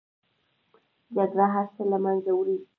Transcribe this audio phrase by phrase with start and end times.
[1.15, 2.57] جګړه هر څه له منځه وړي